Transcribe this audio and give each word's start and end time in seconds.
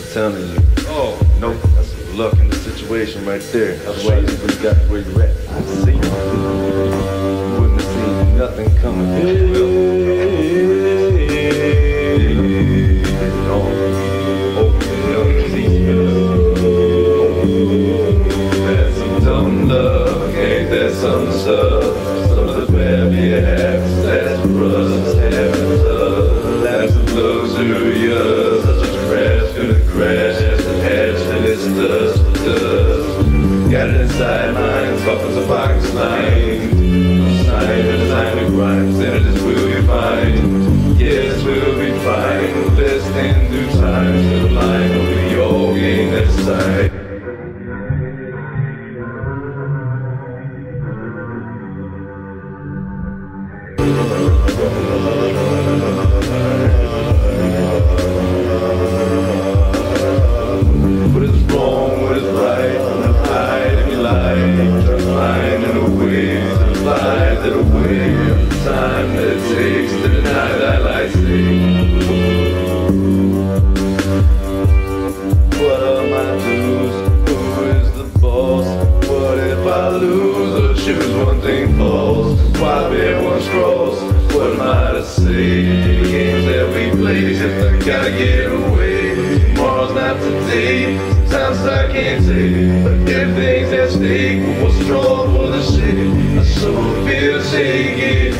I'm 0.00 0.12
telling 0.12 0.48
you. 0.48 0.58
Oh, 0.88 1.18
no, 1.40 1.52
That's 1.52 2.14
luck 2.14 2.32
in 2.38 2.48
the 2.48 2.56
situation 2.56 3.26
right 3.26 3.42
there. 3.52 3.78
Otherwise, 3.86 4.32
you 4.32 4.40
would 4.40 4.50
have 4.50 4.62
got 4.62 4.76
where 4.88 5.02
you're 5.02 5.22
at. 5.22 5.36
I 5.50 5.60
see. 5.62 5.92
You 5.92 5.98
wouldn't 7.60 7.80
have 7.80 7.92
seen 7.92 8.38
nothing 8.38 8.76
coming. 8.78 9.10
That's 18.66 19.24
some 19.24 19.68
luck, 19.68 20.34
ain't 20.34 20.70
that 20.70 20.92
some 20.94 21.30
stuff? 21.32 22.09
Inside 34.00 34.54
mine, 34.54 35.04
buckles 35.04 35.36
of 35.36 35.46
box 35.46 35.92
line. 35.92 36.70
Sign 37.44 37.86
and 37.86 38.08
sign 38.08 38.44
the 38.44 38.50
grind, 38.50 38.94
senators 38.96 39.42
will 39.42 39.66
be 39.66 39.86
fine. 39.86 40.96
Yes, 40.98 41.42
we'll 41.44 41.78
be 41.78 41.90
fine. 42.04 42.76
Less 42.76 43.04
than 43.10 43.50
due 43.50 43.70
time 43.80 44.12
the 44.14 44.50
line, 44.50 44.90
will 44.90 45.28
be 45.28 45.40
all 45.40 45.74
gain 45.74 46.12
that 46.12 46.30
side. 46.44 46.99
The 85.40 86.02
games 86.10 86.44
that 86.46 86.66
we 86.68 86.90
play, 87.00 87.32
just 87.34 87.86
gotta 87.86 88.10
get 88.10 88.52
away. 88.52 89.54
Tomorrow's 89.54 89.94
not 89.94 90.16
today. 90.20 90.98
Sometimes 91.26 91.60
I 91.60 91.92
can't 91.92 92.24
say, 92.24 92.82
but 92.82 93.08
everything's 93.10 93.72
at 93.72 93.90
stake. 93.90 94.62
What's 94.62 94.76
strong 94.84 95.34
for 95.34 95.46
the 95.48 95.62
shit? 95.62 96.38
I 96.38 96.44
so 96.44 96.70
feel 97.06 97.42
shaking. 97.42 98.34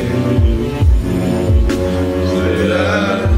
Said 2.27 2.71
I. 2.71 3.31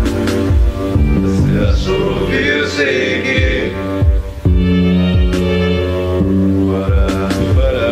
But 6.67 6.91
I, 6.91 7.53
but 7.55 7.75
I, 7.75 7.87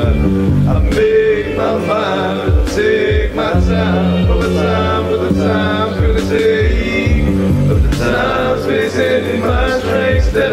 I 0.72 0.80
make 0.90 1.56
my 1.56 1.74
mind, 1.88 2.31
that 10.34 10.52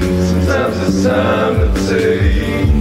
Sometimes 0.00 0.88
it's 0.88 1.04
time 1.04 1.74
to 1.74 1.88
take. 1.88 2.77